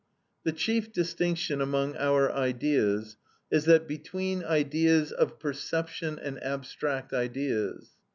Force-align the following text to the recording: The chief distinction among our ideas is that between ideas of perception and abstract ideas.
The 0.41 0.51
chief 0.51 0.91
distinction 0.91 1.61
among 1.61 1.95
our 1.95 2.31
ideas 2.31 3.17
is 3.51 3.65
that 3.65 3.87
between 3.87 4.43
ideas 4.43 5.11
of 5.11 5.37
perception 5.37 6.17
and 6.17 6.43
abstract 6.43 7.13
ideas. 7.13 7.91